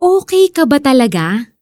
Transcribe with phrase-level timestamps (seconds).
[0.00, 1.52] Okay ka ba talaga?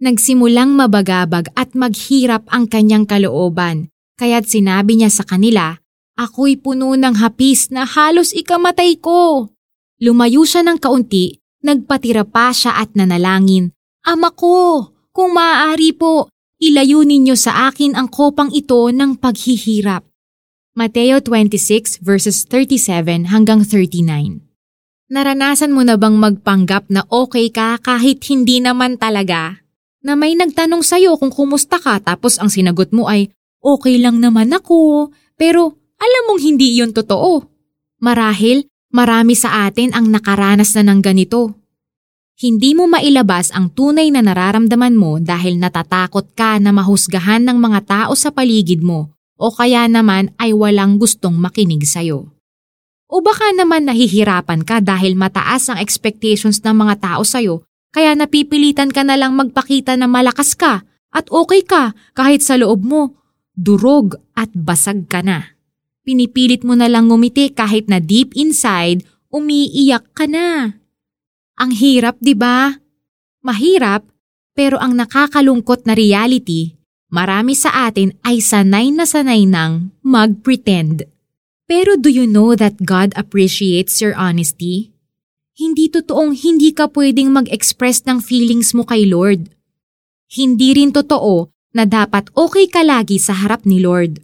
[0.00, 5.76] Nagsimulang mabagabag at maghirap ang kanyang kalooban, kaya't sinabi niya sa kanila,
[6.16, 9.52] Ako'y puno ng hapis na halos ikamatay ko.
[10.00, 13.76] Lumayo siya ng kaunti, nagpatira pa siya at nanalangin,
[14.08, 16.32] Ama ko, kung maaari po,
[16.64, 20.08] ilayo ninyo sa akin ang kopang ito ng paghihirap.
[20.72, 24.43] Mateo 26 verses 37 hanggang 39
[25.14, 29.62] Naranasan mo na bang magpanggap na okay ka kahit hindi naman talaga?
[30.02, 33.30] Na may nagtanong sa'yo kung kumusta ka tapos ang sinagot mo ay,
[33.62, 37.46] okay lang naman ako, pero alam mong hindi iyon totoo.
[38.02, 41.62] Marahil, marami sa atin ang nakaranas na ng ganito.
[42.34, 47.80] Hindi mo mailabas ang tunay na nararamdaman mo dahil natatakot ka na mahusgahan ng mga
[47.86, 52.33] tao sa paligid mo o kaya naman ay walang gustong makinig sa'yo.
[53.14, 57.62] O baka naman nahihirapan ka dahil mataas ang expectations ng mga tao sa'yo
[57.94, 60.82] kaya napipilitan ka na lang magpakita na malakas ka
[61.14, 63.22] at okay ka kahit sa loob mo,
[63.54, 65.54] durog at basag ka na.
[66.02, 70.74] Pinipilit mo na lang ngumiti kahit na deep inside, umiiyak ka na.
[71.54, 72.74] Ang hirap, di ba?
[73.46, 74.02] Mahirap,
[74.58, 76.74] pero ang nakakalungkot na reality,
[77.14, 81.13] marami sa atin ay sanay na sanay nang mag-pretend.
[81.64, 84.92] Pero do you know that God appreciates your honesty?
[85.56, 89.48] Hindi totoong hindi ka pwedeng mag-express ng feelings mo kay Lord.
[90.28, 94.20] Hindi rin totoo na dapat okay ka lagi sa harap ni Lord.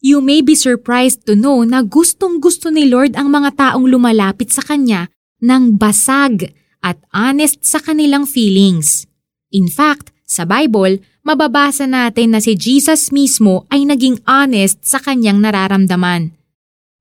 [0.00, 4.54] You may be surprised to know na gustong gusto ni Lord ang mga taong lumalapit
[4.54, 5.10] sa Kanya
[5.42, 9.04] ng basag at honest sa kanilang feelings.
[9.50, 15.42] In fact, sa Bible, mababasa natin na si Jesus mismo ay naging honest sa kanyang
[15.42, 16.37] nararamdaman.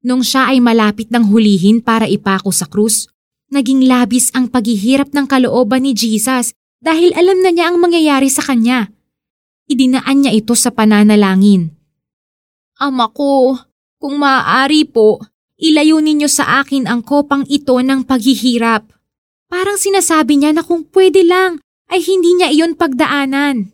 [0.05, 3.09] Nung siya ay malapit ng hulihin para ipako sa krus,
[3.49, 8.45] naging labis ang paghihirap ng kalooban ni Jesus dahil alam na niya ang mangyayari sa
[8.45, 8.93] kanya.
[9.67, 11.73] Idinaan niya ito sa pananalangin.
[12.77, 13.57] Ama ko,
[13.97, 15.19] kung maaari po,
[15.57, 18.85] ilayo ninyo sa akin ang kopang ito ng paghihirap.
[19.49, 21.57] Parang sinasabi niya na kung pwede lang
[21.89, 23.73] ay hindi niya iyon pagdaanan.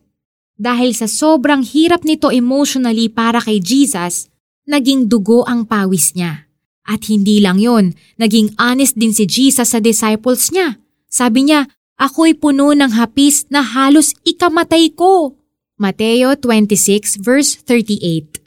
[0.55, 4.32] Dahil sa sobrang hirap nito emotionally para kay Jesus,
[4.67, 6.47] naging dugo ang pawis niya.
[6.83, 10.79] At hindi lang yon, naging honest din si Jesus sa disciples niya.
[11.07, 15.39] Sabi niya, ako'y puno ng hapis na halos ikamatay ko.
[15.79, 18.43] Mateo 26 verse 38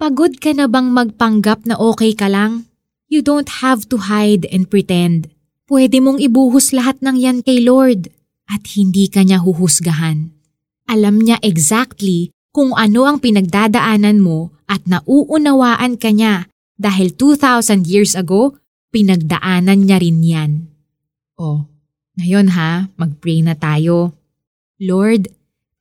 [0.00, 2.66] Pagod ka na bang magpanggap na okay ka lang?
[3.10, 5.28] You don't have to hide and pretend.
[5.70, 8.10] Pwede mong ibuhos lahat ng yan kay Lord
[8.50, 10.34] at hindi ka niya huhusgahan.
[10.90, 16.46] Alam niya exactly kung ano ang pinagdadaanan mo at nauunawaan ka niya
[16.78, 18.54] dahil 2,000 years ago,
[18.94, 20.52] pinagdaanan niya rin yan.
[21.34, 21.66] Oh,
[22.16, 24.14] ngayon ha, mag-pray na tayo.
[24.78, 25.28] Lord,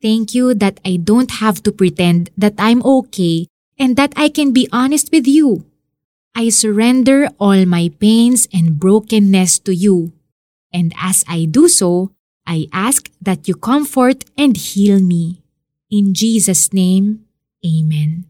[0.01, 3.45] thank you that I don't have to pretend that I'm okay
[3.77, 5.69] and that I can be honest with you.
[6.33, 10.11] I surrender all my pains and brokenness to you.
[10.73, 12.11] And as I do so,
[12.45, 15.41] I ask that you comfort and heal me.
[15.89, 17.25] In Jesus' name,
[17.65, 18.28] Amen.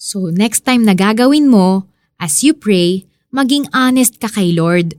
[0.00, 1.84] So next time na gagawin mo,
[2.16, 3.04] as you pray,
[3.36, 4.96] maging honest ka kay Lord.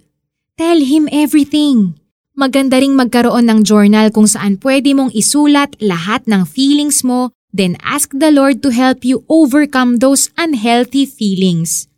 [0.62, 1.98] Tell Him everything.
[2.38, 7.82] Maganda ring magkaroon ng journal kung saan pwede mong isulat lahat ng feelings mo, then
[7.82, 11.90] ask the Lord to help you overcome those unhealthy feelings.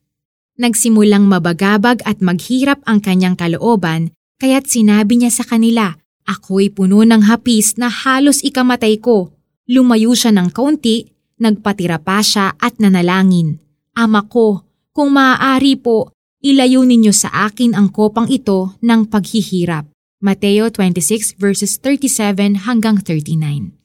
[0.55, 7.27] Nagsimulang mabagabag at maghirap ang kanyang kalooban, kaya't sinabi niya sa kanila, Ako'y puno ng
[7.27, 9.35] hapis na halos ikamatay ko.
[9.67, 13.61] Lumayo siya ng kaunti, nagpatira pa siya at nanalangin.
[13.93, 19.89] Ama ko, kung maaari po, ilayo ninyo sa akin ang kopang ito ng paghihirap.
[20.23, 23.82] Mateo 26 verses 37 hanggang 39